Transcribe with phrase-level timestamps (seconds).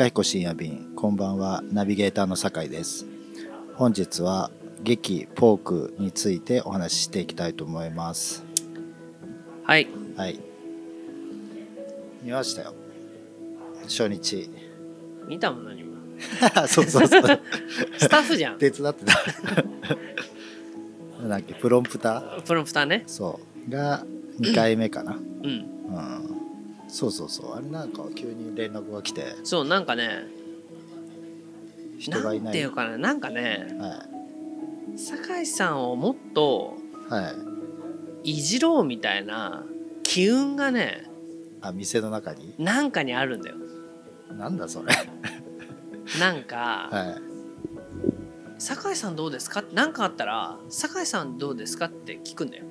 [0.00, 3.04] いかひこ深夜便こんばんはナビゲーターの酒井です。
[3.74, 4.50] 本日は
[4.82, 8.42] 劇ポークについてお話ししていきたいと思います。
[9.62, 9.86] はい。
[10.16, 10.40] はい。
[12.22, 12.72] 見ましたよ。
[13.82, 14.48] 初日。
[15.28, 15.98] 見たもん何も
[16.66, 17.40] そうそうそう。
[18.00, 18.58] スタッフじゃん。
[18.58, 19.14] 手伝ってた。
[21.20, 22.40] なんだっけプロンプター？
[22.40, 23.04] プロンプターね。
[23.06, 23.70] そう。
[23.70, 24.06] が
[24.38, 25.12] 2回目かな。
[25.12, 25.50] うん。
[25.50, 25.56] う
[25.92, 26.19] ん
[26.92, 27.54] そうそうそう。
[27.56, 29.36] あれなんか急に連絡が来て。
[29.44, 30.26] そうなんかね
[31.98, 32.50] 人がいない。
[32.50, 34.06] んていうかななんかねは
[34.96, 36.76] 酒井さんをもっと
[37.10, 37.34] いは
[38.24, 38.32] い。
[38.32, 39.64] いじろうみたいな
[40.02, 41.08] 機運がね
[41.62, 42.54] あ店の中に？
[42.58, 43.56] なんかにあるんだよ。
[44.36, 44.92] なんだそれ。
[46.18, 47.22] なんかはい
[48.58, 52.64] 「酒井さんどうですか?」なんかあったら「酒井さんどうですか?」って聞くんだよ、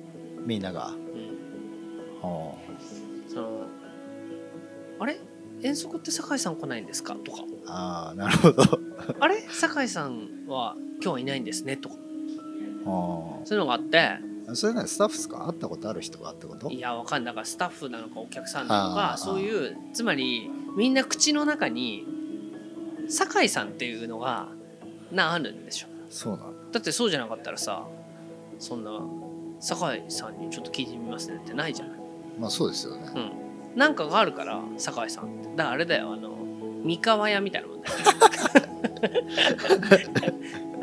[0.44, 0.88] みんなが？
[0.88, 2.69] うん、ほその
[5.00, 5.18] あれ？
[5.62, 7.14] 遠足って酒井さん来ないんですか？
[7.16, 7.42] とか。
[7.42, 8.62] うああなるほど。
[9.18, 9.40] あれ？
[9.50, 11.76] 酒井さんは今日はいないんですね？
[11.76, 11.96] とか。
[12.84, 14.18] ほそういうのがあって。
[14.48, 15.88] うそれねスタッフですか会ったこと？
[15.88, 16.70] ある人がってこと？
[16.70, 17.32] いやわかんない。
[17.32, 22.06] だからスタッフなのかお客さんなのかそういうつまりみんな口の中に
[23.08, 24.48] 酒井さんっていうのが
[25.12, 25.88] なあるんでしょ。
[26.08, 26.52] そうなんだ。
[26.72, 27.84] だってそうじゃなかったらさ
[28.58, 29.00] そんな
[29.60, 31.98] 酒井さんにちょっと聞いてみますねってないじゃない。
[32.38, 33.10] まあそうですよね。
[33.14, 35.48] うんなんかがあるから酒井さんって。
[35.56, 36.38] だからあれだよあの
[36.84, 37.94] 三河屋みたいなもんだよ。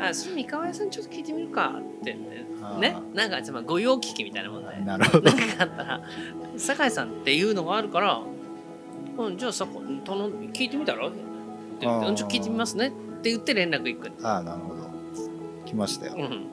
[0.00, 2.16] あそれ三河屋さんちょっと聞いてみるかって
[2.78, 2.96] ね。
[3.14, 4.84] なんかつまり御用聞きみたいなもんだよ。
[4.84, 5.30] なるほど。
[5.30, 6.00] 何かあったら。
[6.56, 8.20] 酒井さんっていうのがあるから
[9.18, 11.18] 「うん、じゃあさこ頼ん聞いてみたら?」って
[11.80, 12.88] 言ってちょっと聞いてみますね」
[13.18, 14.78] って言って連絡行く、ああなるほど。
[15.66, 16.14] 来ましたよ。
[16.16, 16.46] うん、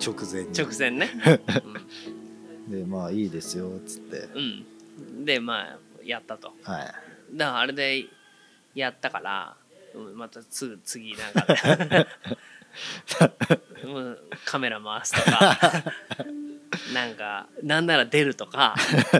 [0.00, 0.48] 直前に。
[0.58, 1.08] 直前ね、
[2.68, 4.28] でまあいいですよっつって。
[4.34, 4.66] うんうん、
[5.24, 6.52] でまあやったと。
[6.62, 7.36] はい。
[7.36, 8.04] だからあれで
[8.74, 9.56] やったから、
[9.94, 11.46] うん、またすぐ次なんか。
[13.84, 15.58] うんカメラ回すとか。
[16.94, 18.74] なんかなんなら出るとか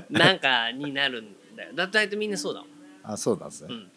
[0.09, 1.73] なんかになるんだよ。
[1.75, 2.71] だ大体みんなそうだもん。
[3.05, 3.91] あそうなんですね、うん。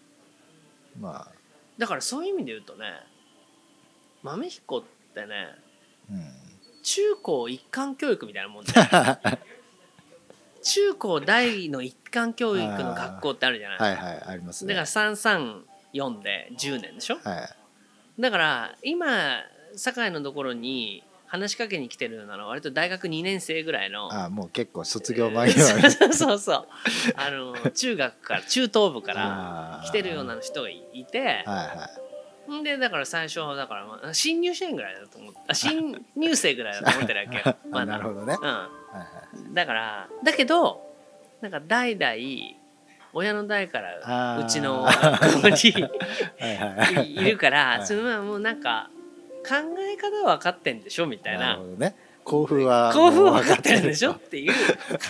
[0.99, 1.31] まあ。
[1.77, 3.01] だからそういう意味で言うとね
[4.23, 4.83] 豆彦っ
[5.13, 5.55] てね
[6.09, 6.45] うん。
[6.83, 9.37] 中高一貫教育みたいなもんだよ
[10.66, 13.96] 中高大の一貫教育の学校ってあるじゃない、はい。
[13.96, 14.74] はいありますね。
[14.74, 17.20] だから334で10年でしょ。
[17.24, 17.38] は
[18.18, 18.22] い。
[18.22, 19.42] だから今
[19.76, 25.92] 堺のところに話しかけに来てるのは割と大学2年生ぐらいのあもう結構卒業間際に。
[25.94, 26.40] そうそう。
[26.40, 26.68] そう
[27.16, 32.02] あの中学から中等部から来てるような人がいてはいはい。
[32.02, 32.04] ん
[32.63, 37.56] でだから最初はだからまあ新入社員ぐらいだと思ってあ新入生ぐらいだと思ってるわけよ。
[37.69, 38.47] まあなるほどね、うん。
[38.47, 40.81] はいはいだからだけど
[41.41, 42.13] なんか代々
[43.13, 45.88] 親の代からうちの学校に
[46.39, 47.85] はいるから、はい。
[47.85, 48.89] そのまあもうなんか
[49.47, 51.53] 考え方は分かってんでしょみたいな。
[51.53, 51.95] るほどね。
[52.25, 54.53] 甲府は興奮もうは分かってるでしょっていう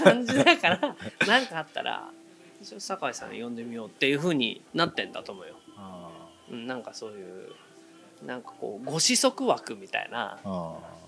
[0.04, 0.96] 感じだから
[1.26, 2.10] なんかあったら
[2.62, 5.56] 酒井さん呼んでみようっていうふうになってんだと思うよ。
[6.50, 7.50] なんかそういう
[8.26, 10.38] なんかこうご子息枠みたいな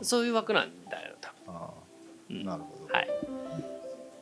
[0.01, 1.55] そういう枠なんだよ多分、
[2.29, 2.41] うん。
[2.41, 3.07] ーなるほど、はい、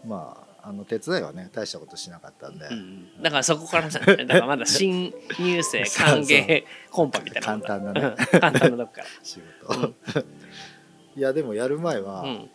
[0.05, 8.01] まああの手伝いはね大したことしなかったんで、うん、だからそこからさだからまだ新入生歓迎 コンパみたいな簡単なね。
[8.33, 8.39] うん。
[8.39, 9.07] 簡単なとこから。
[9.23, 9.93] 仕事、
[11.15, 12.49] いやでもやる前は「うん、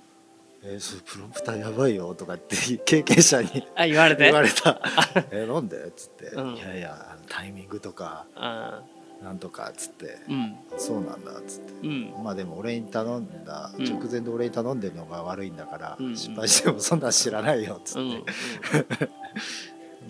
[0.64, 4.24] えーそれプロンプターやばいよ」とかって経験者にあ言われて？
[4.24, 4.80] 言われた
[5.30, 6.56] 「えーなんで?」っつって「うん。
[6.56, 8.82] いやいやタイミングとかあ
[9.22, 11.72] なんとか」っつってーうん「そうなんだ」っつって。
[11.86, 12.14] うん。
[12.22, 13.84] まあでも俺に頼んだうん。
[13.84, 16.16] 直前で俺に頼んでるのが悪いんだから、うん。
[16.16, 18.04] 失敗してもそんなん知らないよっつって、う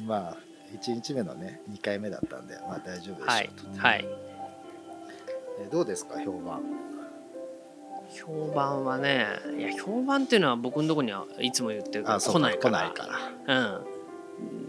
[0.03, 0.07] ん。
[0.07, 0.37] まあ
[0.73, 3.51] 1日目のね2回目だったんでまあ大丈夫でしょうと、はい。
[3.79, 4.09] はい。
[5.63, 6.63] えどうですか評判？
[8.11, 12.79] 評判はねいや評判っていうのは僕のところにはいつも言ってる来ないから。
[12.81, 13.07] 来ないか
[13.47, 13.57] ら。
[13.57, 14.00] うん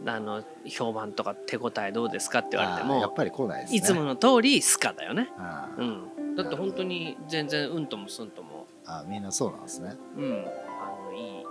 [0.05, 3.77] あの評判とか手応えどうですかって言われてもやっぱり来ないですね。
[3.77, 5.29] いつもの通りスカだよね。
[5.77, 6.35] うん。
[6.35, 8.65] だって本当に全然うんともすんとも。
[8.85, 9.95] あみんなそうなんですね。
[10.17, 10.45] うん。
[10.79, 11.45] あのいい。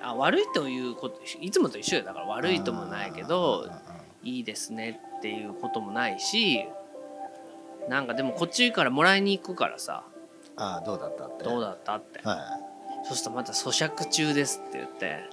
[0.00, 2.04] あ悪いということいつもと一緒よ。
[2.04, 3.82] だから悪いともないけどあ
[4.22, 6.64] いいですねっていうこともないし
[7.88, 10.04] なんかでもこっちからもらいに行くからさ。
[10.56, 11.44] ーあーどうだったって？
[11.44, 12.20] どうだったって。
[12.22, 12.38] はい。
[13.04, 15.24] そうするとまた咀嚼中ですって言って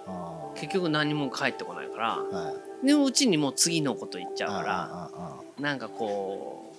[0.55, 2.53] 結局何も返ってこないからは
[2.83, 2.87] い。
[2.87, 5.11] でもうちにもう次のこと言っちゃうから
[5.59, 6.73] なんかこ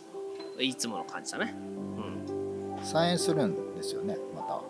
[0.58, 1.54] ういつもの感じだね、
[2.78, 4.60] うん、再演するんですよねまた。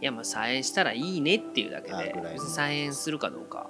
[0.00, 3.68] いやまあ再演したらいいねっていうだけで再演するかどうか。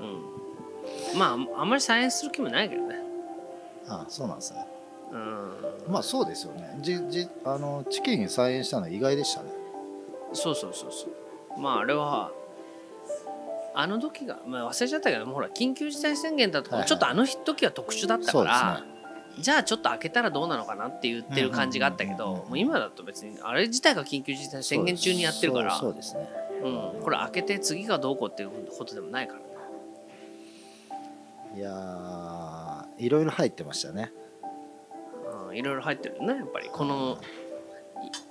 [0.00, 1.18] うん。
[1.18, 2.96] まああんまり再演する気もないけどね。
[3.88, 4.66] あそうなんですね。
[5.12, 5.92] うん。
[5.92, 6.76] まあそうですよね。
[6.80, 9.50] じじあのチキン再演したのは意外でしたね。
[10.32, 11.60] そうそうそうそう。
[11.60, 12.30] まああれは
[13.74, 16.88] あの時が、まあ、忘れちゃったけどもほら緊急事態宣言だとか、はいはい。
[16.88, 18.86] ちょっとあの時は特殊だったから、ね。
[19.38, 26.28] じゃあちょっと開けたらどうなのかなって言ってる感じがあったけどもう今だと別にあれ自体が緊急事態宣言中にやってるからそうですね。
[26.62, 29.40] うん、これ開けて次がどうこうっていうことでもないから。
[29.40, 29.46] ね
[31.56, 34.12] いやーいろいろ入ってましたね。
[35.48, 36.68] うんいろいろ入ってるよねやっぱり。
[36.68, 37.18] この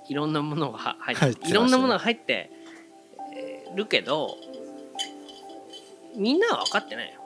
[0.08, 1.50] いいろんなものがは入ってね。
[1.50, 2.50] いろんなものが入って
[3.34, 4.36] えーるけど
[6.16, 7.20] みんなは分かってないよ、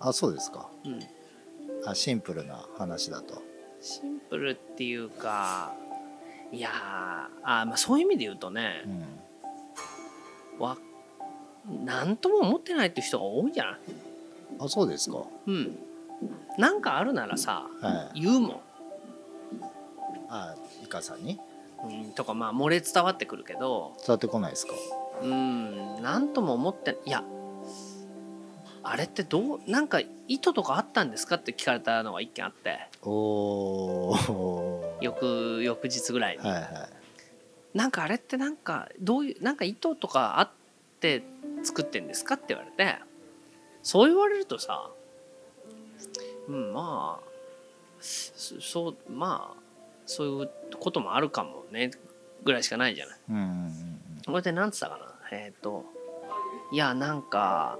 [0.00, 0.68] あそうですか。
[0.84, 1.00] うん、
[1.86, 3.42] あシンプルな話だと。
[3.80, 5.72] シンプルっていうか
[6.50, 6.72] いやー
[7.42, 8.84] あ、まあ、そういう意味で言うとね
[10.56, 10.60] うん。
[10.60, 10.76] わ
[11.84, 13.74] なんとも思ってないっていう人が多いんじゃない？
[14.60, 15.22] あそうですか。
[15.46, 15.78] うん。
[16.58, 18.20] なんかあるならさはい。
[18.22, 18.60] 言うもん。
[20.28, 21.38] あイカさんに？
[21.84, 23.94] うん、とかまあ漏れ伝わってくるけど。
[23.98, 24.72] 伝わってこないですか？
[25.22, 27.22] うんなんとも思っていや
[28.84, 32.88] あれってどうなんか意図とかあったんですかって聞かれたのが一件あって。
[33.02, 33.10] お
[34.12, 36.66] お翌翌日ぐらいに、はいはい。
[37.76, 40.50] なんかあれってなんかどういうなんか意図とかあっ
[41.00, 41.22] て
[41.62, 42.98] 作ってんですかって言われて。
[43.82, 44.90] そう言われるとさ
[46.48, 47.28] うんまあ
[48.00, 49.60] そそうまあ
[50.06, 51.90] そういうこともあるかもね
[52.44, 53.18] ぐらいしかないじゃない。
[53.30, 55.36] うんうんうんこれで何つったかな。
[55.36, 55.84] えっ、と
[56.72, 57.78] いやなんか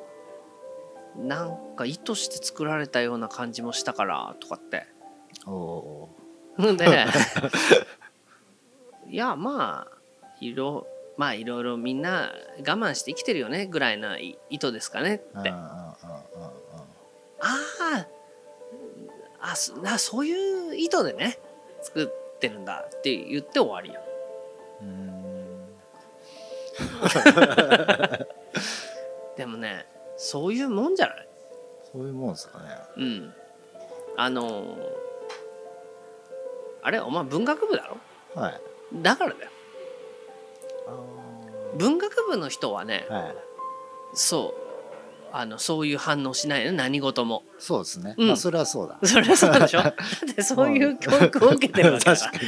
[1.16, 4.86] なんか意図して作られたような感じもしたからとかって。
[5.46, 6.08] お
[6.58, 6.86] で
[9.08, 9.98] いやまあ
[10.40, 15.50] いろまあいろいろみんな我慢して生きてるよねぐらいな意図ですかねって。
[15.50, 15.96] あ
[17.40, 18.06] あ
[19.40, 21.38] あそなそういう意図でね
[21.82, 24.00] 作ってるんだって言って終わりよ。
[24.80, 25.68] うんうん。
[29.36, 31.28] でもねそういうもんじゃない？
[31.92, 32.64] そういうもんですかね。
[32.96, 33.34] うん。
[34.16, 34.76] あのー
[36.86, 37.86] あれお前文学部だ
[38.34, 38.40] ろ？
[38.40, 38.60] はい。
[39.02, 39.50] だからだよ。
[40.86, 40.92] あ
[41.78, 43.36] 文学部の人はねーはい。
[44.12, 44.64] そう
[45.32, 47.42] あのそういう反応しない何事も。
[47.58, 48.26] そうですね、うん。
[48.28, 48.98] まあそれはそうだ。
[49.02, 49.78] それはそうでしょ？
[49.82, 52.44] だってそういう教育を受けてるわけだ確か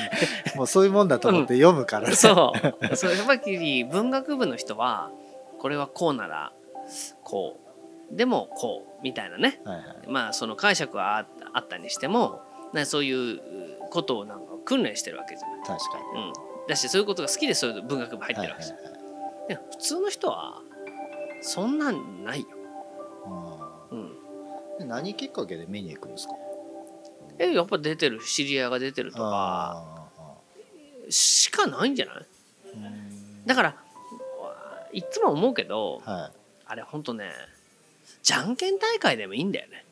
[0.53, 0.57] に。
[0.57, 2.77] もうそういうもんだと思って読むからね、そう。
[2.95, 5.11] そうやっぱり文学部の人は
[5.59, 6.53] これはこうなら
[7.23, 7.61] こ
[8.13, 9.61] うでもこうみたいなね。
[9.65, 9.87] はいはい。
[10.09, 12.41] まあその解釈はああったにしても
[12.73, 13.41] ねそういう
[13.91, 15.61] ことをなんか訓練してるわけじゃない。
[15.61, 16.23] 確かに。
[16.23, 16.33] うん、
[16.69, 18.93] だしそういうことが好きでそういう文学部入ってはいはいるわけはい
[19.49, 20.61] じゃん、で普通の人は
[21.43, 22.47] そんなんないよ。
[23.27, 23.87] あ
[24.81, 26.35] うん、何きっかけで見に行くんですか？
[27.39, 32.27] えやっぱ出てる知り合いが出てるとかあしかないんじゃない？
[33.47, 33.77] だから
[34.93, 36.36] いっつも思うけどはい
[36.67, 37.31] あれほんとね
[38.23, 39.85] じゃんけん大会でもいいんだよね。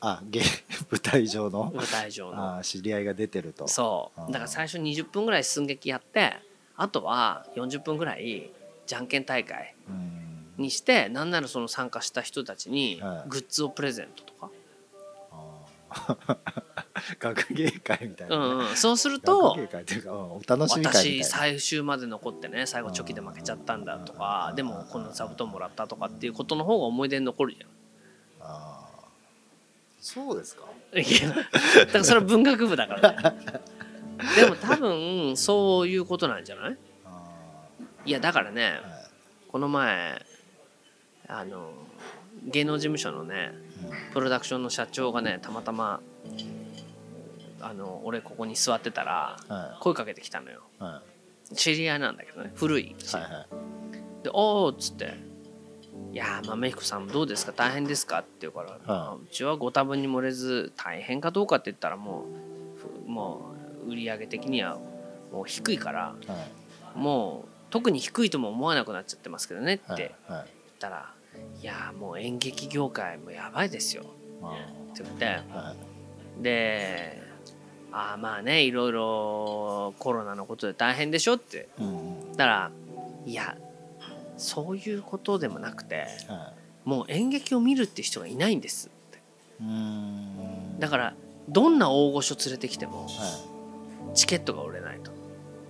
[0.00, 0.42] あゲ
[0.90, 1.72] 舞台上の？
[1.74, 2.56] 舞台上の。
[2.56, 3.66] あー知り合いが出てると。
[3.68, 4.20] そう。
[4.32, 6.36] だから最初20分ぐらい寸劇やって
[6.76, 8.50] あとは40分ぐらい
[8.86, 10.46] じゃんけん大会うん。
[10.58, 13.28] にしてなんならその参加した人たちにはい。
[13.28, 14.50] グッズをプレゼントとか、
[17.18, 27.68] 学芸会みたいなね、うんうん、そうすると学芸会というかうんお楽し私最終まで残ってね最後チョキで負けちゃったんだとかでもこの座布団もらったとかっていうことの方が思い出に残るじゃん。
[28.40, 29.06] あー
[30.00, 30.62] そうですか？
[30.94, 31.28] いや
[31.84, 33.60] だからそれは文学部だからね。
[34.36, 36.76] でも多分そういうことなんじゃない？
[37.04, 37.22] あ
[38.04, 39.06] いやだからねーはい。
[39.48, 40.24] この前
[41.28, 41.72] あの
[42.44, 43.52] 芸能事務所のね
[44.12, 46.00] プロダクションの社長がねたまたま
[47.60, 49.36] あの俺ここに座ってたら
[49.80, 50.62] 声かけてきたのよ。
[50.80, 50.82] い。
[50.84, 51.02] は
[51.54, 54.24] 知り合いなんだけどね古いいはいはい。
[54.24, 55.14] で「おーっつって
[56.12, 57.52] 「いやー豆彦さんどうですか？
[57.52, 62.24] 大変ですか?」って言うから、まあうちはご多分に漏れず大変かどうかって言ったらも
[62.76, 63.52] うふも
[63.86, 64.76] う売り上げ的には
[65.32, 66.34] もう低いからは
[66.94, 66.98] い。
[66.98, 69.98] もう特に低いとも思わなくなっちゃってますけどねってはい。
[69.98, 70.48] 言っはい
[70.80, 71.12] たら
[71.60, 74.04] 「いやーもう演劇業界もやばいですよ」
[74.42, 74.56] あ。
[74.92, 75.42] って言って
[76.40, 77.22] で
[77.92, 81.68] 「ああまあねいろいろコロナのことで大変でしょ」って。
[81.78, 81.90] うんう
[82.26, 82.32] ん。
[82.32, 82.70] だから
[83.24, 83.56] いや
[84.36, 86.52] そういうことでもなくては
[86.84, 89.18] もう演劇を見るって人がいないんですって。
[90.78, 91.14] だから
[91.48, 93.46] どんな大御所連れてきてもは
[94.14, 95.10] チケットが売れないと。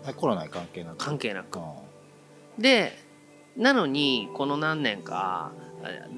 [0.04, 0.96] あコロナに関係なく。
[0.96, 1.58] 関係なく。
[1.58, 1.62] う
[2.58, 2.62] ん。
[2.62, 3.05] で
[3.56, 5.52] なのにこの何年か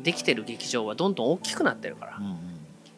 [0.03, 2.39] できてる劇場はどんどん大きくなってるから、うんうん。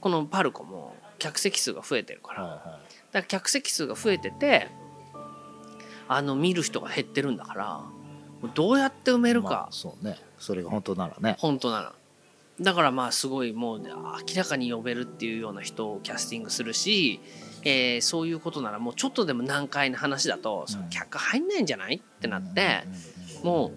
[0.00, 2.80] このパルコも客席数が増えてるから、はいはだか
[3.12, 4.68] ら客席数が増えてて
[6.08, 7.80] あの見る人が減ってるんだから
[8.54, 10.16] どうやって埋めいるか、まあそうね。
[10.38, 11.36] それが本当ならね。
[11.38, 11.92] 本当なら。
[12.60, 13.92] だからまあすごいもう明
[14.36, 17.20] らかに呼べるっていうような人をキャスティングするし、
[17.64, 21.96] えーそういうことならもうちょっとでも難解な話だと、その客入んないんじゃない？
[21.96, 22.84] ってなって、
[23.42, 23.72] もう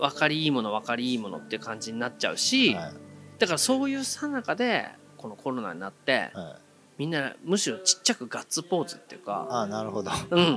[0.00, 2.92] 分かりいいもの分かりいいものっていう感じになっちゃうし、はい。
[3.38, 6.70] だからそういうさなかでこのコロナになってはい。
[6.98, 10.10] みんなむしろちっちゃくガッツポーズっていうか、ああなるほど。
[10.30, 10.56] うん、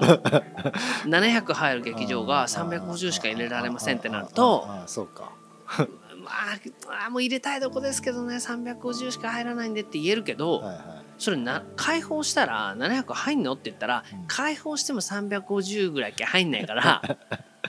[1.08, 5.32] 700入る劇場が350しか入れられませんってなるとそうか
[5.78, 17.18] まあまあもう入れたいとこですけどね350しか入らないんでって言えるけど、はいはいそれな開放したら700入んのって言ったら、うん開放しても350ぐらい入んないから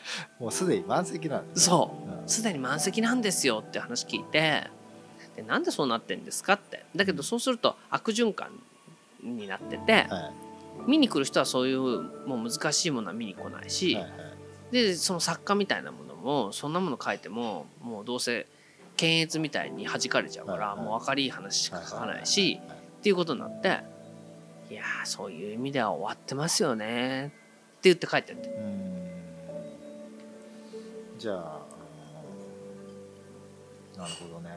[0.38, 1.62] もうすでに満席なんですね。
[1.64, 2.20] そう。
[2.22, 2.28] うん。
[2.28, 4.70] すでに満席なんですよって話聞いて
[5.36, 6.84] でなんでそうなってんですかって。
[6.94, 8.50] だけどそうすると悪循環
[9.22, 10.32] になっててはい。
[10.86, 11.78] 見に来る人はそういう
[12.26, 14.12] もう難しいものは見に来ないし、はいはい。
[14.72, 18.46] でその作家みたいなものもそんなもの書いてももうどうせ
[18.96, 20.86] 検閲みたいに弾かれちゃうから、はいはい。
[20.86, 23.68] もう分かりいい話しか書かないし、はいはいはいっていうことになって
[24.70, 27.34] いやーそういう意味では終わってますよねって
[27.82, 28.48] 言って帰ってって
[31.24, 31.58] じゃあ
[33.94, 34.50] うんなるほどね。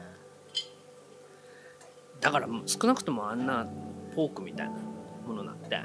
[2.20, 3.66] だからもう少なくともあんな
[4.14, 4.74] フォークみたいな
[5.26, 5.80] ものなんて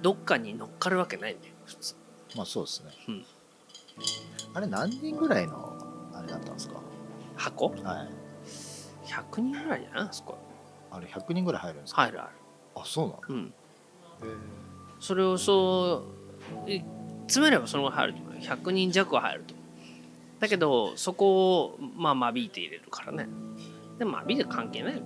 [0.00, 1.96] どっかに乗っかるわけないんだよ普通。
[2.36, 3.24] まあそうですね、うん。
[4.54, 5.76] あれ何人ぐらいの
[6.14, 6.76] あれだったんですか？
[7.34, 7.70] 箱？
[7.70, 7.78] はい。
[9.08, 10.08] 100人ぐらいじゃない？
[10.08, 10.38] あそこ
[10.92, 12.30] あれ100人ぐらい入るんですか、入るある。
[12.76, 13.20] あそうなの？
[13.28, 13.52] うん。
[15.00, 16.04] それをそ
[16.64, 16.84] うい
[17.22, 19.54] 詰めればそのぐらい入る100人弱は入ると。
[20.40, 23.28] だけどそこをまあ間引いて入れるからね。
[23.98, 24.96] でも間引いて関係ない。
[24.96, 25.02] よ、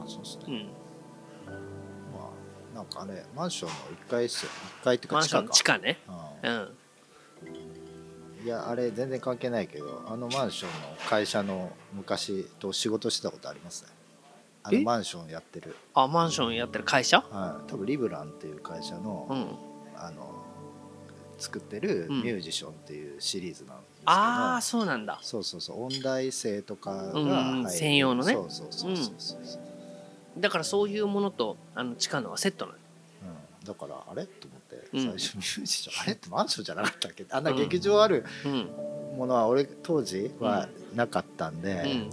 [0.00, 0.44] あそうですね。
[0.48, 0.54] うん、
[2.12, 2.30] ま
[2.74, 3.74] あなんかあれマンションの
[4.06, 4.50] 1階ですよ。
[4.82, 5.78] 1階ってかマンション地下か。
[5.78, 5.98] 地下ね。
[6.42, 6.52] うん。
[6.52, 6.76] うん。
[8.42, 13.90] いやあれ全然関係ないけどあのマンションの会社の昔と仕事してたことありますね。
[14.62, 14.82] あのえ？
[14.82, 17.20] マンションやってる、あマンションやってる会社？
[17.30, 19.46] はい、多分リブランっていう会社の,、うん。
[19.96, 20.39] あの
[21.40, 22.22] 作ってるうん。
[22.22, 25.18] ミュージションっていうシリーズなんですけど、ああそうなんだ。
[25.22, 28.34] そうそうそう音大生とかがうんうん専用のね。
[28.34, 32.78] そうそうそうそうそう、だからそういうものとあの地下のはセットなの。
[33.60, 34.26] うん、だからあれ？
[34.26, 35.00] と思ってうん。
[35.00, 36.12] 最初ミュージション、あれ？
[36.12, 36.28] って。
[36.28, 37.44] マンションじゃなかったっけあん。
[37.44, 38.68] な劇場あるうん。
[39.18, 42.06] ものは俺当時はなかったんで、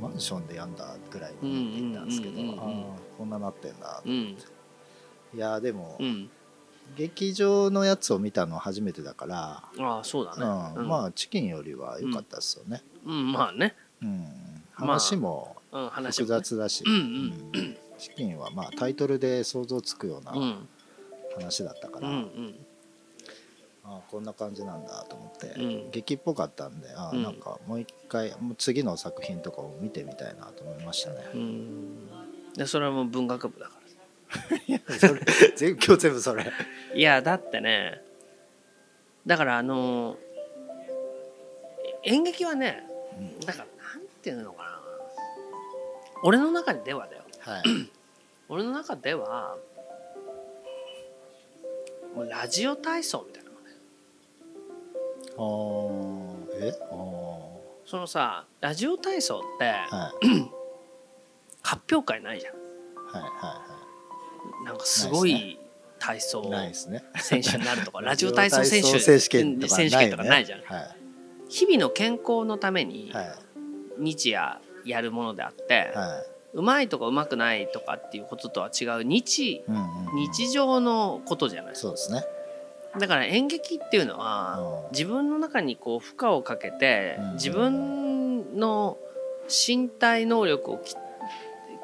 [0.00, 2.84] マンションでやんだぐらいに思っていたんですけど、うんうんうんうんうんあー
[3.18, 4.12] こんななってんだ、うん。
[4.12, 4.36] い
[5.36, 6.30] やでも、うん
[6.96, 10.72] 劇場のやつを見たの初めてだから、ああそうだね。
[10.76, 10.88] うん。
[10.88, 13.32] まあチキンよりは良かったですよね、うん。
[13.32, 13.74] まあね。
[14.02, 14.20] うん。
[14.76, 17.00] まあ話もうん話複もね雑だし、うんうん。
[17.00, 17.76] うん。
[17.98, 20.68] チキンはまあタイトルで想像つくようなうん。
[21.36, 22.54] 話だったから、うんうん。
[23.84, 25.90] あこんな感じなんだと思って、うん。
[25.90, 27.22] 劇っぽかったんであ、うん。
[27.22, 31.16] なんかもう一回もう次の作品とかを見てみたいなと思いましたね。
[31.34, 32.08] うん。
[32.54, 33.81] でそれはもう文学部だか
[34.88, 35.20] らそれ
[35.56, 36.44] 全今日全部それ。
[36.94, 38.02] いやだってね
[39.26, 40.16] だからあの
[42.04, 42.84] 演劇はね
[43.46, 43.66] だから
[43.98, 44.80] なんていうのかな。
[46.24, 47.22] 俺の中ではだよ。
[47.40, 47.62] はい。
[48.48, 49.56] 俺の中では
[52.14, 53.70] もうラジオ体操みたいなのね
[55.36, 56.66] あー。
[56.68, 56.72] え？
[56.90, 57.52] あー。
[57.84, 60.50] そのさラジオ体操ってはい。
[61.62, 62.54] 発表会ないじゃん。
[62.54, 63.71] はいは
[64.64, 65.58] なんかすごい
[66.02, 66.50] 体操。
[67.20, 70.60] 選手になるとか ラジオ体操選手選手権とか選手権とかないじゃん。
[70.62, 70.96] はい。
[71.48, 73.26] 日々の健康のためにはい。
[73.98, 76.26] 日夜やるものであって、はい。
[76.54, 79.62] うまいとかうまくないとかっていうこととは違う日
[80.14, 81.76] 日常のことじゃない。
[81.76, 82.24] そうですね。
[82.98, 84.90] だから演劇っていうのはうん。
[84.90, 88.98] 自分の中にこう負荷をかけてうん自分の
[89.48, 90.96] 身体能力をき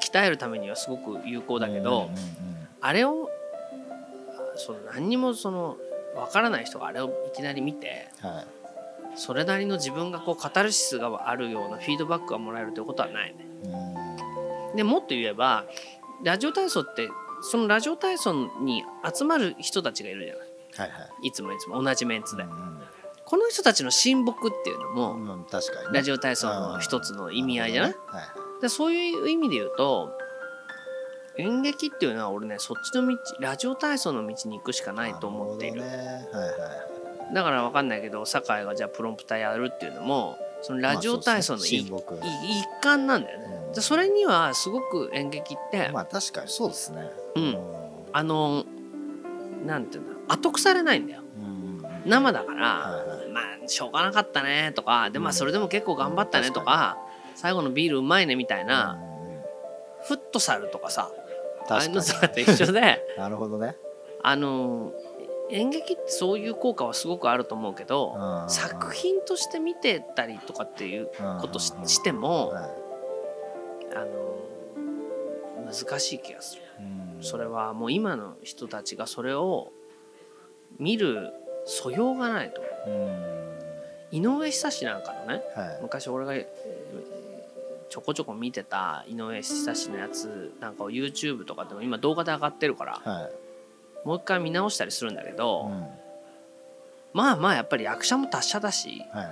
[0.01, 2.48] 鍛えるためにはすごく有効だけど、うん
[2.81, 3.29] あれを
[4.55, 5.77] その何にもその
[6.15, 8.47] 分からない人があれをいきなり見てはい。
[9.15, 13.45] それなりの自分がこうカタルシスがあるようなフィードバックがもらえるということはないね。
[14.71, 15.65] うんでもっと言えば
[16.23, 17.09] ラジオ体操って
[17.41, 21.27] そのラジオ体操に集まる人たちがいるじゃないはいはい。
[21.27, 22.79] いつもいつも同じメンツで、うん
[23.25, 25.93] この人たちの親睦っていうのも、うんうん確かにね。
[25.99, 27.91] ラジオ体操の一つの意味合いじゃない？
[27.91, 30.11] なるほどねでそういう意味で言うと
[31.39, 35.81] 演劇っていうのは俺ねそっちの道ラジオ体操の道に行くしかないと思っている。
[35.81, 35.87] ね。
[35.87, 36.99] はいはい
[37.31, 43.73] だから分かんないけど酒井がじゃあプロンプターやるっていうのもそのラジオ体操のいまあねい一環なんだよね、うん。
[43.73, 47.07] でそれにはすごく演劇って、まあ確かにそうですね。
[47.35, 47.57] うん。
[48.13, 48.65] あの
[49.63, 51.21] なんていうんだ後腐れないんだよ。
[51.37, 51.59] うんうん
[52.05, 53.27] 生だから、はいはい。
[53.29, 56.97] まあしょうがなかったねとかでまあそれでも結構頑張ったねとか,、
[57.35, 59.09] 最後のビールうまいねみたいな、うんうん
[60.01, 61.11] フットサルとかさ
[61.75, 61.99] ああいうと
[62.39, 63.75] 一緒でに なるほどね。
[64.21, 64.91] あの
[65.51, 68.49] 演劇ってそういう効果はすごくあると思うけど、うん。
[68.49, 71.09] 作品として見てたりとかっていう
[71.41, 72.69] ことししても、はい
[73.95, 74.29] あの
[75.65, 76.61] 難しい気がする。
[76.79, 77.23] うん。
[77.23, 79.71] それはもう今の人たちがそれを
[80.77, 81.33] 見る
[81.65, 82.61] 素養がないと。
[82.85, 83.39] 思ううん。
[84.11, 85.79] 井上久志なんかのねはい。
[85.81, 87.18] 昔俺がえー
[87.89, 93.31] ちょこちょこ見てた井上久志のやつなんかを YouTube とかでも今動画で上がってるからはい。
[94.07, 95.81] もう一回見直したりするんだけうど、ん。
[95.81, 95.91] はい
[97.11, 99.31] まあまあやっぱり役者も達者だしはいは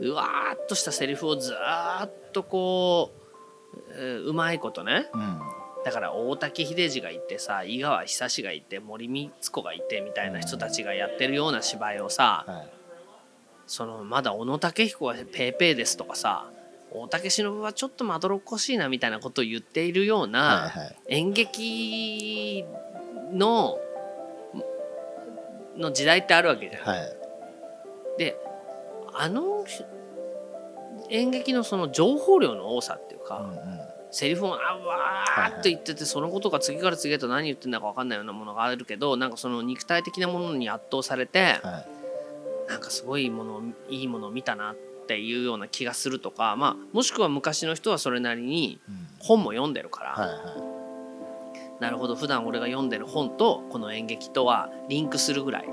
[0.00, 3.12] うわーっとしたセリフをずーっとこ
[3.74, 5.38] う、えーうまいことねいうん。
[5.84, 12.68] だから大竹秀治がいてさ井川久志がいて森光子がいてみたいな人たちがやってるような芝居をさはい。
[13.66, 16.46] そのまだ小野武彦がペーペーですとかさ
[16.90, 20.96] 大竹しのぶはちょっとまどろっこしいなみたいなことを言っているようはいなはい。
[21.08, 22.64] 演劇
[23.32, 23.78] の
[25.76, 26.82] の時代ってあるわけじゃん。
[26.82, 27.16] はい。
[28.18, 28.36] で
[29.14, 29.64] あの
[31.10, 33.80] 演劇のその情報量の多さっていうか、うんうん。
[34.10, 41.98] セリフをあわーっと言っててそのことが次から次へと何言ってんだか分かんないようなものがあるけどなんかその肉体的なものに圧倒されてはい。
[42.68, 49.08] なんかすごいものをいいものを見たなっていうような気がするとか、まあ、もしくは昔の人はそれなりにうん。
[49.20, 50.78] 本も読んでるから、はいは
[51.80, 55.68] なるほど普段俺が読んでる本とこの演劇とはリンクするぐらい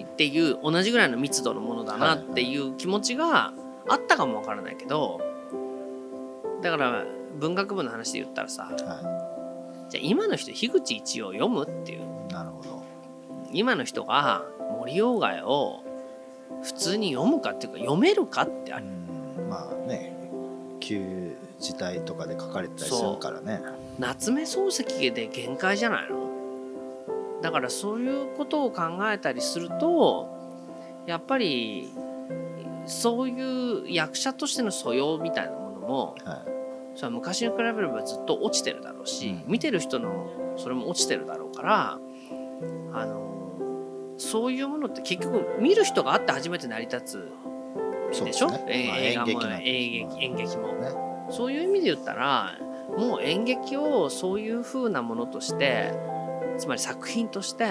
[0.00, 3.52] っていう同じぐらいの密度のものだなっていう気持ちが
[3.88, 5.20] あったかもわからないけど
[6.62, 7.04] だから
[7.38, 12.02] 文学部の話で言ったらさはじゃあ今の人樋口一葉を読むっていう。
[12.02, 12.84] いなるほど。
[13.52, 14.44] 今の人が
[14.78, 15.82] 森鴎外を
[16.62, 20.12] 普通に読むかっていうか読めるかってあうるんまあね
[20.80, 23.60] 旧時代とかで書かれてたりするからね。
[23.98, 26.28] 夏目漱石で限界じゃないの？
[27.42, 30.28] だからそういうことを考えたりすると
[31.06, 31.92] やっぱり
[32.86, 36.44] そういう役者としての素養みたいなものもは
[36.94, 39.52] それは昔に比べればずっと落ちてるだろうし、うん。
[39.52, 41.98] 見てる人のそれも落ちてるだろうから
[42.92, 43.37] あの
[44.18, 47.02] そういうものって結局見る人があって初めて成り立
[48.12, 48.64] つでしょ、ね。
[48.68, 52.58] 映画も演劇演て劇演劇も、ねそういう意味で言ったら
[52.96, 55.92] もう演劇をそういう風なものとして
[56.56, 57.66] つまり作品として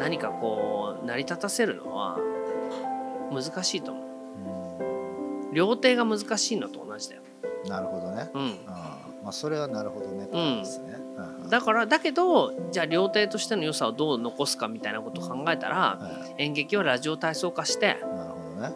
[0.00, 2.18] 何かこう成り立たせるのは
[3.32, 4.00] 難しいと思
[5.50, 5.54] う。
[5.54, 7.22] 料亭が難しいのと同じだよ、
[7.64, 8.28] うんなるほどね。
[8.34, 10.94] うん、うんまあそれはなるほどねってことですね。
[10.96, 11.01] うん
[11.52, 18.74] だからだけどじゃあ料亭としての良さをどう残すかみたいなことを考えたらは演劇はラジオ体操化していなるほどね。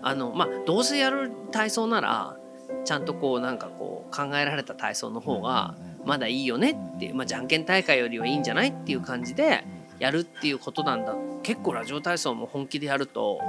[0.00, 2.38] あのまあどうせやる体操なら
[2.86, 6.06] ちゃんとこうなんかこう考えられた体操の方がうんうんうん。
[6.06, 9.62] まだいいよねっていう、まあ、じゃんけん大会よりはいいんじゃないっていう感じで
[9.98, 11.14] やるっていうことなんだ。
[11.42, 13.42] 結構ラジオ体操も本気でやると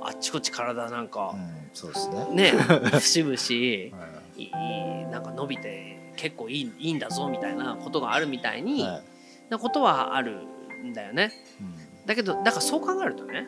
[0.00, 0.06] うん。
[0.08, 1.68] あっちこっち体なんかうん。
[1.74, 2.26] そうですね。
[2.30, 2.52] ね
[2.98, 4.42] 節々はい。
[4.42, 9.02] いいなんか伸びて結構いいいいんだぞみたいなことがあるみたいにはい。
[9.50, 10.42] なことはある
[10.84, 11.32] んだよね。
[11.60, 12.06] うん。
[12.06, 13.46] だけどだからそう考えるとね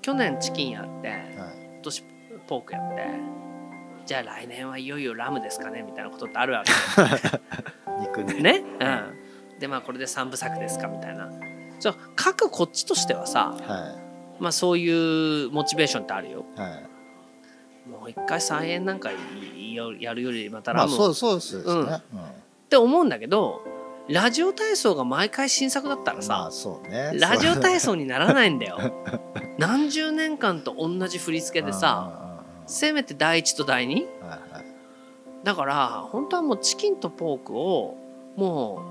[0.00, 1.20] 去年チキンやってはい。
[1.74, 2.04] 今年
[2.46, 3.06] ポークやって
[4.06, 6.64] じゃあ来年はいよいよラムですかねみたいなことってあるわ
[8.00, 8.34] 肉ね。
[8.34, 8.64] けね？
[9.52, 11.30] うん、でまあこれで3部作ですかみたいな。
[11.78, 13.96] じゃあ各こっちとしてはさ、は
[14.38, 16.44] まあ、そういうモチベーションってあるよ。
[16.56, 16.91] いはい
[17.86, 21.62] もう一回再演なんかやるよりまたまあラムそうそうですね。
[21.64, 21.94] うん。
[21.94, 21.98] っ
[22.68, 23.62] て思うんだけど
[24.08, 27.12] ラジオ体操が毎回新作だったらまさあ、そうね。
[27.14, 28.78] ラジオ体操にならないんだよ。
[29.58, 34.02] 何十年間と同じ振り付けでさせめて第一と第二？
[34.02, 34.64] うんうんうんはいはい。
[35.44, 37.96] だから本当はもうチキンとポークを
[38.36, 38.82] も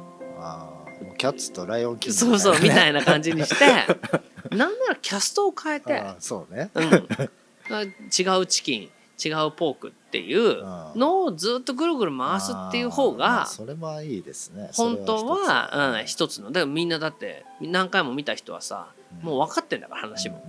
[1.13, 3.65] うキャッツとライオンキングうそうそうみたいなな感じにして
[4.55, 6.69] なんならキャストを変えて、そうね。
[6.73, 7.07] うん、
[7.69, 8.89] 違うチキン
[9.23, 10.63] 違うポークっていう
[10.95, 14.71] のをずっとぐるぐる回すっていう方がそれもいいですね。
[14.73, 16.47] 本当はうん一つの。
[16.47, 18.87] だからみんなだって何回も見た人はさ
[19.21, 20.43] もう分かってんだから話も。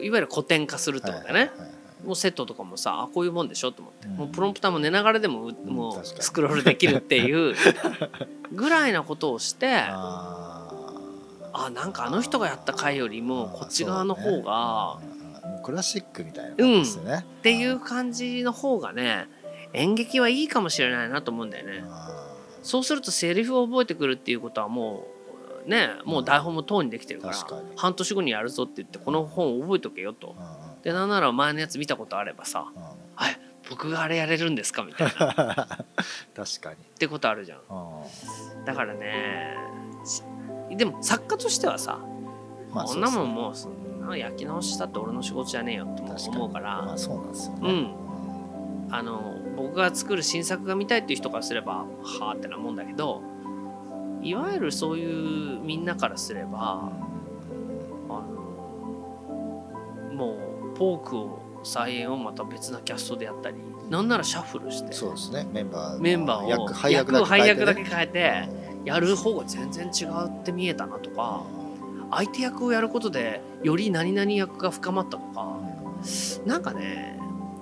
[0.00, 1.50] いわゆる古典化するってことだよね。
[2.04, 4.16] もうセットとかもさあこういうもんでしょと思って、うん。
[4.16, 7.54] もうプロンプターも寝ながらでもうもうスクロールできるっていう
[8.52, 10.68] ぐらいなことをして あ
[11.54, 14.98] あなんかあの人がやった回よりもこっち側の方が
[15.62, 19.28] クラシックみたいな感じですよね、っていう感じの方がね
[19.72, 21.84] 演劇はいいかもしれないなと思うんだよね。
[22.62, 25.06] そうするとセリフを覚えてくるっていうことはも
[25.66, 27.34] うねもう台本も等にできてるから
[27.76, 30.36] 半年後にやるぞって言ってこの本を覚えとけよと。
[30.82, 32.82] でなんなら前のやつ見たことあればさうん。
[32.82, 33.26] うん「あ
[33.70, 35.32] 僕があれやれるんですか?」みたいな。
[35.32, 35.34] っ
[36.34, 37.58] 確かに、てことあるじゃん。
[37.58, 38.64] うん。
[38.64, 39.56] だからね
[40.04, 40.22] し
[40.76, 41.98] でも作家としてはさ
[42.70, 43.54] まあこんなもんうもう
[44.02, 47.94] そんな焼き直ししたって俺の仕事じゃねえよともですね思うから、まあそうなんですよね、うん。
[48.90, 53.22] あの僕が作る新作が見たいっていう人からすればはあってなもんだけど
[54.22, 56.90] いわゆるそういうみんなからすれば
[58.08, 58.22] あの
[60.12, 60.36] も
[60.74, 63.56] うポークを再演をまた別なキャストでやったり
[63.88, 65.46] なんならシャッフルしてそうですね。
[65.52, 67.66] メンバーのメンバーを役配役だけ配変えてね。
[67.66, 68.48] 役だけ変えて
[68.84, 71.44] やる方が全然違うって見えたなとか
[72.10, 75.58] 相手役をやることでより何々役が深まったとか。
[76.44, 77.16] なんかね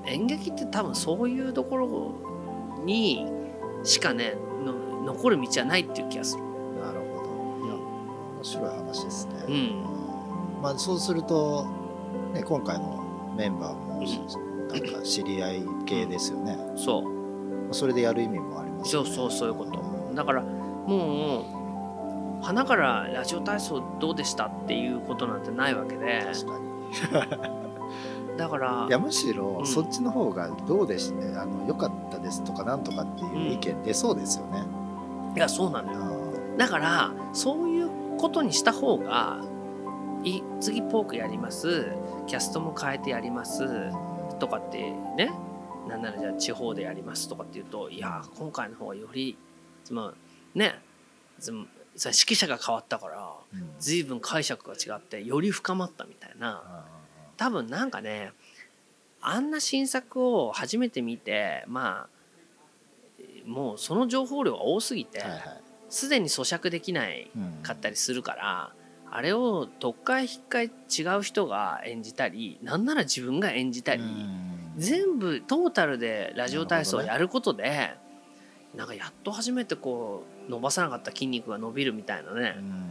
[0.06, 2.14] 演劇って多分そういうところ
[2.84, 3.26] に
[3.84, 4.34] しかね
[4.64, 6.42] の残る道はないっていう気がする。
[6.42, 7.66] なるほど。
[7.66, 10.62] いや面白い話ですね、うん。
[10.62, 11.66] まあそうすると、
[12.32, 14.02] ね、今回のメンバーも
[14.72, 17.04] なんか知り合い系ですよね、そ
[17.70, 17.74] う。
[17.74, 19.10] それでやる意味もありますよね。
[19.10, 20.12] そうそうそういうこと。
[20.14, 21.44] だからもう
[22.42, 26.24] 花からラジオ体操どうでしたっていうことなんてないわけで。
[26.33, 26.70] 確かに。
[28.37, 29.66] だからいやむしろうん。
[29.66, 34.64] そっちの方がどうでしたねあの良かったですとかなんとかっていう意見出そうですよね、
[35.37, 36.00] いやそうなのよ。
[36.00, 39.42] うんだからそういうことにした方が
[40.24, 41.87] い次ポークやります。
[42.26, 43.66] キャストも変えてやります。
[44.38, 45.33] とかってね。
[45.88, 49.37] なんならじゃあ地方でやりますとかっていうといや今回の方がより
[49.83, 50.12] その
[50.55, 50.81] ね
[51.94, 53.70] 指揮者が変わったからうん。
[53.79, 56.85] 随分解釈が違ってより深まったみたいな。
[57.37, 58.33] 多分なんかね
[59.22, 62.20] あんな新作を初めて見てまあ
[63.46, 65.22] もうその情報量が多すぎて
[65.88, 68.72] すでに咀嚼できないうんかったりするから
[69.11, 74.72] あれをどっかへ引っかえ違う人が演じたりなんなら自分が演じたり、うん。
[74.76, 77.90] 全部トータルでラジオ体操をやることで
[78.74, 82.84] なんかやっと初めてこう伸ばさなかった筋肉が伸びるみたいなね、うん。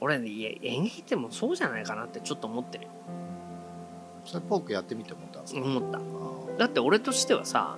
[0.00, 2.90] 俺ねいや演劇ってもうそうじゃないかなってちょっと思ってるよ。
[4.24, 6.00] それポークやってみて思ったんですか、思った。
[6.58, 7.76] だって俺としてはさ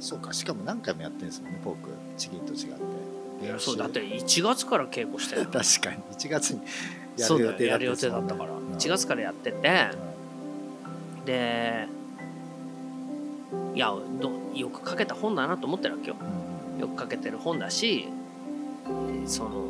[0.00, 1.90] そうかしかも何回もやってるんですもんねポーク。
[2.16, 2.70] チキンと違って。
[3.42, 6.02] 練習そうだって1月から稽古してる確かに。
[6.16, 6.60] 1月に
[7.16, 8.50] やる予定だっただよやる予定だったから。
[8.50, 8.74] うん。
[8.74, 9.90] 1月からやってて。
[11.24, 11.88] で
[13.74, 16.16] いやどよく書けた本だなと思ってるわけよ。
[16.20, 18.08] うんよく書けてる本だし
[19.26, 19.64] その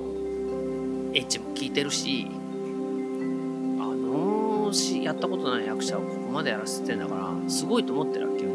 [1.15, 2.27] エッジも効いてるし
[3.79, 8.51] あのしやったことない役者をここまでやらせてんだからすごいと思ってるわけよ。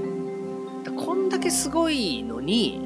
[0.84, 2.82] でこんだけすごいのに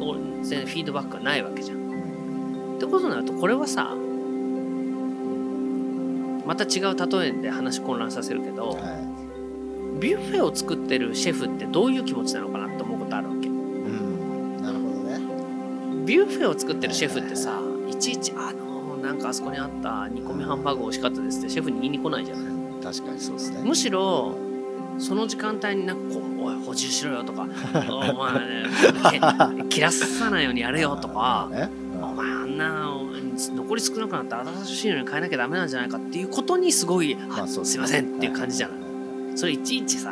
[0.00, 2.76] 俺全然フィードバックがないわけじゃん。
[2.76, 3.94] ってことになるとこれはさ
[6.46, 8.76] また違う例えで話混乱させるけどは
[10.00, 12.69] ビュッフェを作ってるシェフってどういう気持ちなのかな
[16.10, 22.44] ビュッフェを作ってるシェフってさいちいちあのなんかあそこにあった煮込みハンバーグ美味しかったですってシェフに言いに来ないじゃない？
[22.46, 23.60] うん確かにそうですね。
[23.62, 24.34] むしろ
[24.98, 27.46] その時間帯になんかこう「おい補充しろよ」とか
[27.88, 31.70] 「お前、ね、切らさないようにやれよ」とかね
[32.02, 32.90] 「お前あんな
[33.54, 39.34] 残り少なくなった新しいのに変えなきゃダメなんじゃないか」っていうことにすごい「あまあそうですすいません」っていう感じじゃない？
[39.34, 40.10] いそれいちいちさ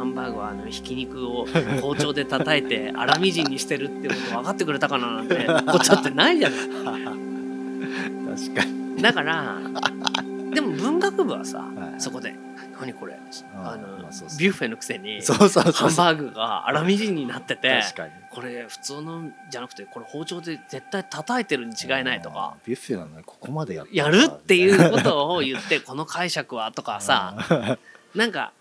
[0.00, 1.46] ハンバーグはあのひき肉を
[1.82, 9.02] 包丁で叩いて 粗みじんにしてるってこと分かってくれたかななんてことってないじゃない確かに。
[9.02, 9.58] だから
[10.54, 12.00] でも文学部はさはい。
[12.00, 12.34] そこで
[12.80, 13.14] 「何これ？
[13.62, 17.82] あのまあそうそうビュッフェのくせにハンバーグが粗みじんになってて
[18.30, 27.76] これ普通のじゃなくてこれ包丁で絶対叩いてるに違いないとかビュッフェなのにここまでややるっていううことを言ってこの解釈はとかさ
[28.14, 28.52] なんか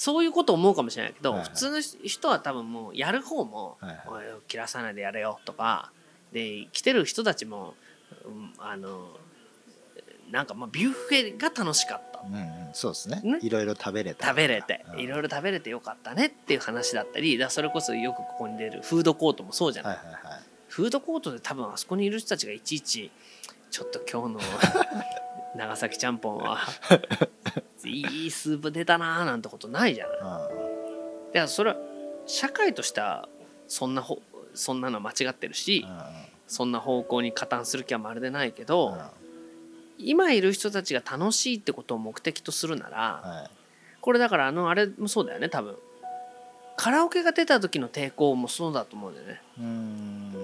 [0.00, 1.48] そういうこと思うかもしれないけどはいはい。
[1.50, 5.92] 普通の人は多分もうやる方もはいはい「おい切らさないでやれよ」とか
[6.32, 7.74] で来てる人たちも
[8.24, 9.10] うんあの
[10.30, 12.20] なんかまあビュッフェが楽しかった。
[12.20, 12.70] うんうん。
[12.72, 13.20] そうですね。
[13.22, 13.40] ね。
[13.42, 14.28] いろいろ食べれた。
[14.28, 15.00] 食べれてうん。
[15.00, 20.40] いろいろ食べれてよかったねっていう話だったりだそれこそよくここに出るフードコートもそうじゃない、はいはいはい。
[20.68, 23.10] フードコートで多分あそこにいる人たちがいちいち
[23.70, 24.40] ちょっと今日の
[25.56, 26.58] 長崎ちゃんぽんは
[27.88, 30.20] いいスープ出たなーなんてことないじゃないう
[31.30, 31.32] ん。
[31.32, 31.76] からそれは
[32.26, 33.28] 社会としては
[33.68, 34.20] そんなほ
[34.54, 36.00] そんなのは間違ってるしうん。
[36.46, 38.98] そんな方向に加担する気はまるでないけど、うん。
[39.98, 43.50] 今いる人たちが楽しいってことを目的とするなら、はい。
[44.00, 45.76] これだからあのあれもそうだよね多分。
[46.76, 49.42] カラオケが出た時の抵抗もそうだと思うんだよね。
[49.58, 50.34] うーん。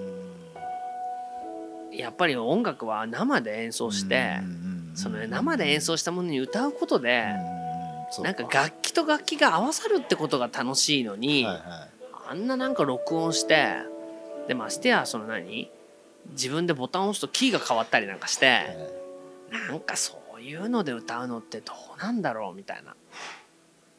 [1.91, 4.39] やっぱり音楽は生で演奏して、
[4.97, 7.27] そのね生で演奏したものに歌うことで、
[8.23, 11.63] なんか楽器と楽器が合わさるってことが楽しいのに、はいはい。
[12.29, 13.75] あんななんか録音して
[14.47, 15.69] でましてやその何？
[16.31, 22.95] 自分でボタンを押すとキーが変わったりなんかして、はいなんかそういうので歌うのってどうなんだろうみたいな。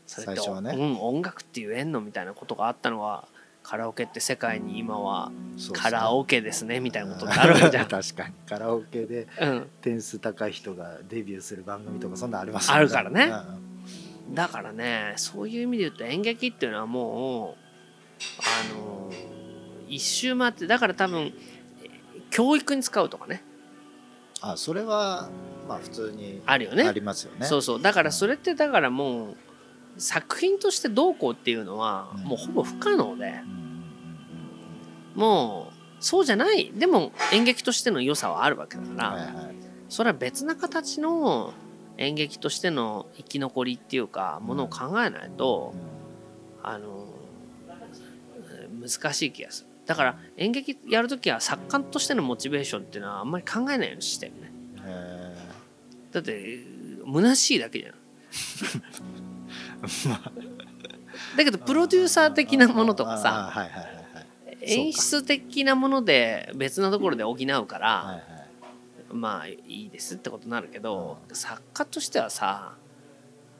[0.06, 0.74] それってね。
[0.76, 3.26] うん、音楽って言えんのみたいなことがあったのは
[3.68, 5.30] カラオケって世界に今は
[5.74, 7.84] カラオケですねみたいなことってあるじゃん。
[7.86, 8.32] 確かに。
[8.48, 13.24] カラオケでうん、点数高い人がデビューする番組とかそんなありますよあるからね。
[13.24, 13.68] うん
[14.34, 17.56] だからねそういう意味で言うと演劇っていうのはも
[18.20, 19.10] うあの
[19.88, 21.32] 一周回ってだから多分
[22.30, 23.42] 教育に使うとかね。
[24.40, 25.30] あそれは
[25.66, 26.84] まあ普通にあるよね。
[26.86, 27.46] ありますよね。
[27.46, 27.82] そうそう。
[27.82, 29.36] だからそれってだからもう
[29.98, 32.24] 作品としてどうこうっていうのはうん。
[32.24, 33.40] もうほぼ不可能で。
[35.14, 36.72] もうそうじゃない。
[36.72, 39.50] でも演劇としての良さはあるわけだかうんら
[39.88, 41.52] それは別な形の
[41.96, 45.74] 演劇としての生き残りっていうかものを考えないと
[46.62, 47.06] あの
[48.80, 49.68] 難しい気がする。
[49.86, 54.52] だから演劇やるときは作家としてのモチベーションっていうのはあんまり考えないようにしてるね。
[56.12, 56.60] だって
[57.06, 57.94] 虚しいだけじゃん
[61.36, 63.52] だけどプロデューサー的なものとかあさ
[64.60, 68.22] 演出的なもので別なところで補うから、
[69.10, 72.74] まあいいですってことになるけど、作家としてはさ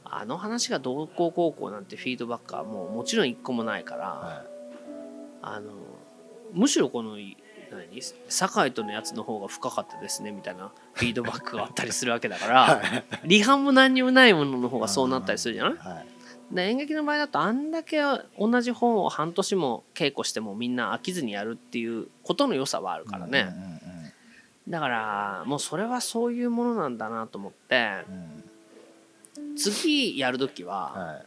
[0.05, 4.45] あの話がどうこうこうこうなんてフィードバックはもうもちろん一個もないから、は
[5.43, 5.73] あの
[6.53, 7.37] むしろこの何？
[8.29, 12.83] 酒井とのやつの方が深かったですねみたいなフィードバックがあったりするわけだから、は
[13.25, 13.37] い。
[13.39, 15.75] 離反も何にもないものの方がそうなったりするじゃない？
[15.79, 16.55] はい。
[16.55, 18.01] で演劇の場合だとあんだけ
[18.39, 23.55] 同じ本を半年も稽古してもみんな飽きずにやるっていうことの良さはあるからね、
[24.69, 29.57] だからもうそれはそういうものなんだなと思ってうんうん。
[29.57, 31.23] 次やる時はは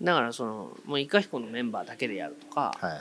[0.00, 0.04] い。
[0.04, 3.00] だからそのもうイカヒコのメンバーだけでやるとかはいはい。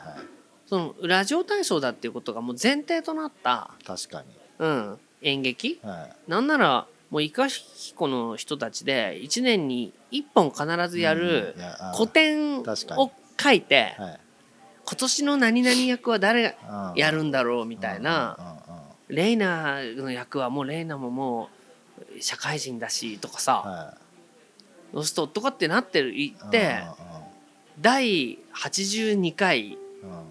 [0.65, 4.27] そのラジオ体操だっていうことがもう前提となった、確かに。
[4.59, 5.79] うん、演劇？
[5.83, 6.29] はい。
[6.29, 11.55] なんならもうイカヒコの人たちで1年に1本必ずやる
[11.95, 14.19] 古典を書いてはい。
[14.85, 16.99] 今年の何々役は誰がうん。
[16.99, 18.55] やるんだろうみたいな。
[19.07, 21.49] レイナの役はもうレイナもも
[22.17, 23.55] う社会人だしとかさ。
[23.55, 23.97] は
[24.93, 26.81] そうするととかってなってる言いって
[27.79, 29.77] 第82回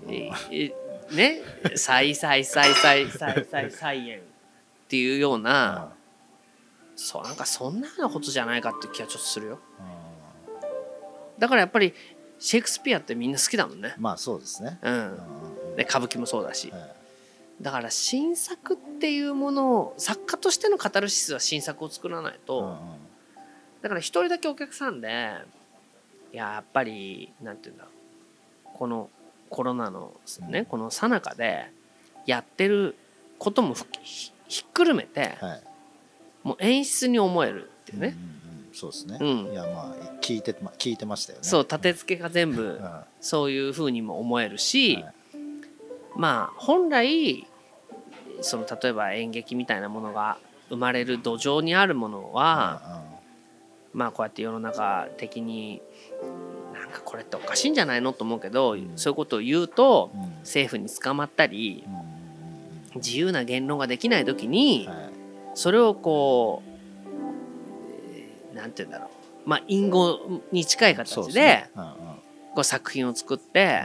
[0.07, 1.42] ね？
[1.77, 4.22] 再再再再再再再演
[4.87, 5.92] っていうような
[6.94, 9.59] そうなんかそんなようなことじゃないかって気がちょっとするよ。
[11.38, 11.92] だからやっぱり
[12.38, 13.94] シェイクスピアってみんな好きだもんね。
[13.99, 14.79] まあそうですね。
[14.83, 16.70] ううんで歌舞伎もそうだし。
[16.70, 16.96] はい
[17.61, 22.77] だから新作っていうものを作家としてのカタルシスは新作を作らないと、
[23.81, 25.09] だから一人だけお客さんで
[26.35, 28.68] いややっぱりなんていうんだろう。
[28.75, 29.09] この
[29.49, 30.12] コロナの
[30.51, 30.64] ね、うん。
[30.66, 31.70] この最中で
[32.27, 32.94] やってる
[33.38, 33.87] こともふ
[34.48, 35.62] ひひっくるめてはい。
[36.42, 38.37] もう演出に思えるっていうね、うんうんうん
[38.76, 39.16] そうですね。
[39.18, 39.52] うん。
[39.52, 41.44] いやまあ聞いてま聞いてましたよね。
[41.44, 42.82] そう立て付けが全部うん。
[42.82, 45.04] はそういうふうにも思えるし、い。
[46.14, 47.46] まあ本来
[48.42, 50.37] その例えば演劇みたいなものが
[50.68, 53.02] 生まれる土壌にあるものは、
[53.94, 55.80] まあこうやって世の中的に
[56.74, 58.92] なんかこれっておかしいんじゃないのと思うけど、ん。
[58.96, 60.20] そういうことを言うとうん。
[60.22, 61.95] うん政府に捕まったりうんうんうん
[62.96, 64.96] 自由な言論ができない時にはい。
[65.54, 66.70] それをこう
[68.14, 69.48] えーなんて言うんだろう。
[69.48, 70.18] まあ隠語
[70.52, 71.64] に近い形で
[72.54, 73.85] こう作品を作って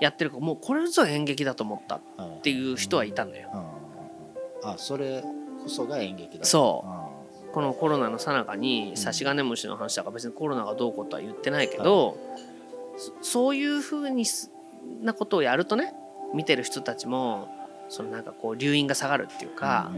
[0.00, 3.48] やってるからもうこれぞ演劇だと思ったっうんていう人はいたのよ。
[3.52, 3.60] うん。
[3.60, 3.72] うんうん
[4.64, 6.84] あそれこそが演劇だそ
[7.50, 7.52] う。
[7.52, 12.16] このコロナの最中に差し金虫の話だから別にコロナがどうこうとは言ってないけど、
[12.96, 14.50] そそういうふうにす
[15.02, 15.92] なことをやるとね
[16.32, 17.48] 見てる人たちも
[17.92, 19.92] そのなんかこう留飲が下がるっていうか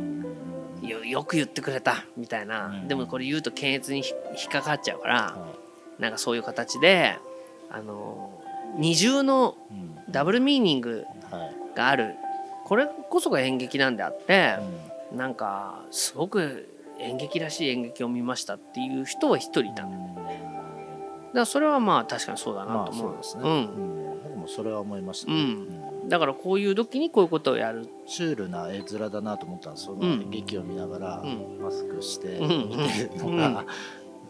[0.83, 5.55] よよく言ってくれたみたいな、うんでもこれ言うと検閲にひ引っかかっちゃうから、は
[6.01, 7.17] なんかそういう形で
[7.71, 8.43] あの
[8.77, 9.57] 二重の
[10.11, 11.77] ダブルミーニングはい。
[11.77, 12.17] がある。
[12.65, 14.57] これこそが演劇なんであって
[15.13, 15.19] う、ん。
[15.19, 19.85] なんかすごく演劇らしい演劇を見ましたっていう人は一人いた。
[19.85, 23.61] のよからそれはまあ確かにそうだなまあと思う,、そうですね、ううん。
[23.63, 25.39] ん僕もそれは思いました、うん。
[25.39, 27.89] うんだからこういう時にこういうことをやる。
[28.07, 31.59] シュールな絵面だなと思ったんですそのうん劇を見ながらうん。
[31.63, 32.69] マスクしてうん。
[32.69, 33.37] 見てるのうん。
[33.39, 33.65] が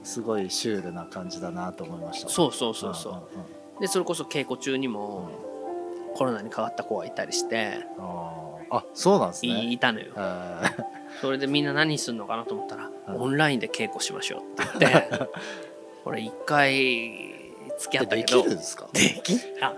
[0.02, 2.28] すごいシュールな感じだなと思いました。
[2.28, 3.80] そうそうそうそう、んんうん。
[3.80, 5.30] でそれこそ稽古中にも
[6.14, 7.78] コロナにかかった子がいたりして、
[8.70, 9.72] あそうなんですいね。
[9.72, 10.12] いたのよ。
[10.14, 10.62] は
[11.20, 13.16] それでみんな何するのかなと思ったら、うん。
[13.22, 15.28] オンラインで稽古しましょうって言って
[16.04, 17.34] 俺一回
[17.78, 18.88] 付き合ったけできどるんですか？
[18.92, 19.40] でき？
[19.60, 19.74] あ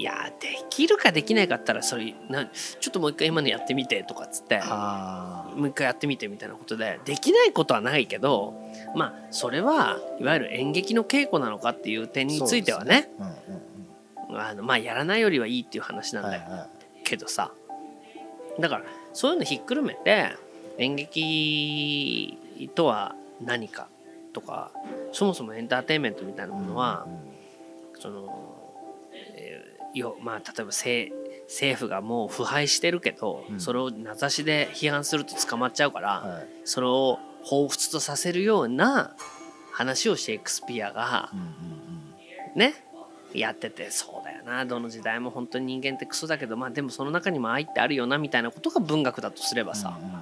[0.00, 8.54] いやできるかできないかったらそれなちょっともう一回今のやってみてとかっつってあもう一回やってみてみたいなことでできないことはないけど
[8.96, 13.30] まあそれはいわゆる演劇の稽古なのかっていう点についてはねーうんう
[14.30, 14.40] んうん。
[14.40, 16.66] あのまあやらないよりはいいっていう話なんだよ、はいは
[17.04, 17.52] けどさ
[18.58, 20.30] だからそういうのひっくるめて
[20.78, 22.38] 演劇
[22.74, 23.88] とは何か
[24.32, 24.70] とか
[25.12, 27.30] そもそもエンターテインメントみたいないものは、うんうん
[28.00, 28.39] その、えー
[29.94, 33.60] よまあ例えば政政府がもう腐敗してるけど、うん。
[33.60, 36.48] それを名指しで批判すると捕まっちゃうから、はい。
[36.64, 39.16] それを彷彿とさせるような
[39.72, 41.48] 話をシェイクスピアがうんうん
[42.54, 42.74] ね
[43.32, 50.12] やっててそうだよなどの時代も本当に人間ってクソだけどまあでもその中にも愛ってあるよなみたいなことが文学だとすればさ、うんうん。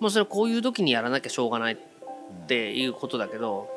[0.00, 1.76] もうそれこういう時にやらなきゃしょうがないっ
[2.46, 3.68] ていうことだけど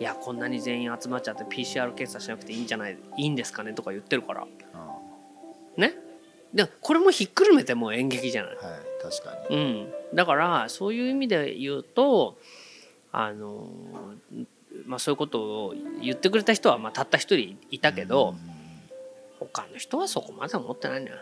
[0.00, 4.42] いやこんなに全員集まっちゃって PCR 検査しなくていいんじゃないいいんですかねとか言ってるから。
[4.42, 4.46] あ
[5.76, 5.94] ね。
[6.54, 8.56] でこれもひっくるめてもう演劇じゃない。
[8.56, 9.56] ーはい確かに。
[9.56, 12.38] うん、だからそういう意味で言うと
[13.12, 13.68] あの
[14.84, 18.34] まあそういうことを言ってくれた人はまあたった一人いたけど、
[19.38, 21.18] 他の人はそこまで思ってないんだよ、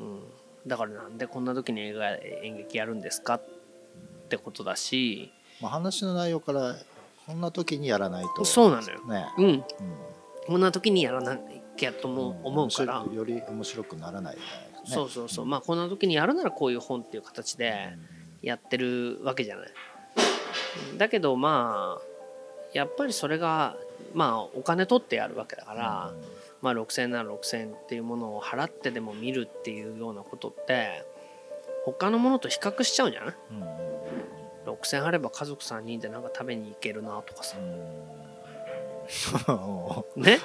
[0.00, 0.20] うん、
[0.66, 2.10] だからなんでこんな時に映画
[2.42, 3.34] 演劇やるんですか？
[3.34, 3.42] っ
[4.28, 5.32] てことだし。
[5.60, 6.76] まあ話の内容から
[7.26, 8.44] こんな時にやらないと。
[8.44, 9.26] そうなのよ、ね。
[9.38, 9.64] うん、うん。
[10.46, 11.38] こんな時にやらな
[11.76, 14.42] きゃとも思うから、より面白くならないね。
[14.84, 15.46] そうそうそう。
[15.46, 17.96] まあこんな時にやるならこういう本っていう形で
[18.42, 19.68] やってるわけじゃない。
[20.96, 22.02] だけどまあ
[22.72, 23.76] やっぱりそれが
[24.14, 26.14] まあお金取ってやるわけだから、
[26.62, 31.04] まあ、6,000なら6,000っていうものを払ってでも見るっていうようなことって
[31.84, 33.34] 他のものと比較しちゃうんじゃない？
[33.50, 37.58] うん ?6,000 あれば家族3人でなんか食べに行けるなとかさ。
[37.58, 38.29] うん
[40.16, 40.38] ね？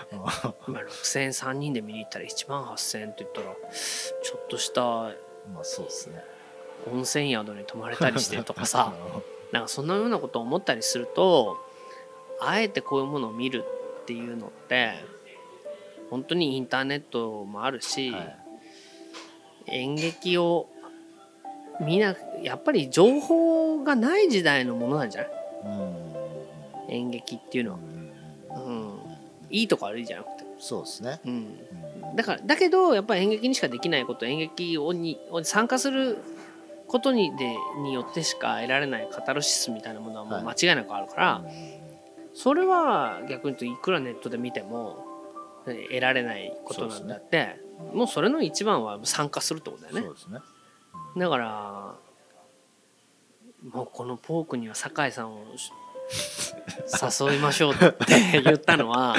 [0.68, 3.48] 今6,000 3人で見に行ったら1万8,000って言ったら
[4.24, 6.24] ちょっとしたまあそうですね。
[6.92, 8.94] 温泉宿に泊まれたりしてとかさ。
[9.52, 11.58] なんかそんなようなことを思ったりすると
[12.42, 13.64] あえてこういうものを見る
[14.02, 14.96] っていうのって
[16.10, 18.38] 本当にインターネットもあるし、はい。
[19.68, 20.68] 演劇を
[21.80, 25.32] 見なやっぱり情報がない時代のものなんじゃない？
[25.66, 26.06] うん。
[26.90, 27.80] 演劇っていうのは、
[29.56, 31.20] いいとか悪いじゃなくて、そうですね。
[31.26, 36.18] うん、うんだからだけどやっぱり演劇にしかできないこと演劇をにを参加する
[36.88, 41.46] ことにでによってしか得られないカタルシスみたいなものはもう間違いなくあるから、
[42.34, 45.06] それは逆に言うといくらネットで見ても
[45.68, 47.60] え得られないことなんだって、
[47.94, 50.02] もうそれの一番は参加するってことだよね。
[50.02, 50.40] そうですね。
[51.18, 51.96] だから
[53.72, 55.44] もうこのポークには酒井さんを
[57.30, 59.16] 誘いましょうって言ったのは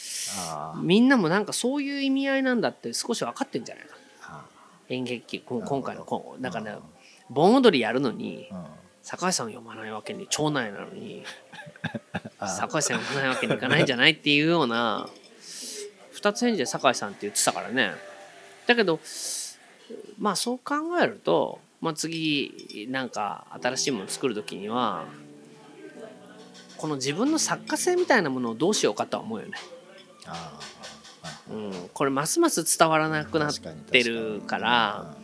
[0.80, 3.96] みんなもなんかそういう意味合いなんだって少し分かってんじゃないか。
[4.22, 4.44] あ
[4.88, 6.80] 演劇こ今回のこうだからねうん
[7.30, 8.64] 盆踊りやるのにーうん。
[9.02, 11.24] 酒井さんを読まないわけに町内なのに
[12.38, 12.48] あー。
[12.48, 15.08] 酒井さん読まないわけにいかないんじゃないっていうような
[16.12, 17.92] 二つ返事で酒井さんって言ってたからね。
[18.66, 19.00] だけど
[20.18, 25.06] まあそう考えると、まあ、次なんか新しいもの作る時には
[26.80, 29.52] この自分の作家性みたいなものをどうしようかとは思うよね。
[30.24, 30.58] あ
[31.50, 33.54] うん、これますます伝わらなくなっ
[33.90, 35.14] てるから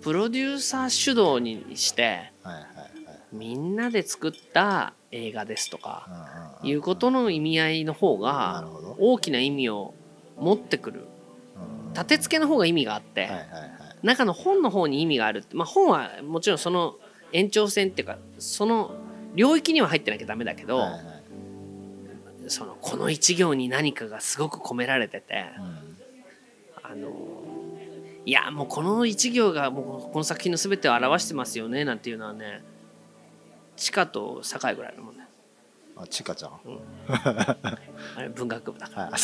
[0.00, 3.18] プロデューサー主導にしてはいはいはい。
[3.32, 9.92] みんなで作った映画ですとかいうことの意味合いの方なが大きな意味を
[10.38, 11.00] 持ってくる。
[11.00, 11.02] う
[11.82, 14.06] ん立て付けの方が意味があってはいはいはい。
[14.06, 16.96] 中の本の方に意味があるまあ本はもちろんその
[17.32, 18.94] 延長線っていうかその
[19.36, 21.02] 領域には入ってなきゃダメだけど、はいはい。
[22.48, 25.96] そのこの一行に何かがすごく込められててうん。
[26.82, 27.10] あの
[28.24, 32.62] いやもうこの一行がもうこの作品の全てを表してますよねなんていうのはね
[33.76, 35.26] 地下と堺ぐらいのもんね
[35.96, 36.52] あちかちゃん？
[37.08, 39.12] あれ文学部だから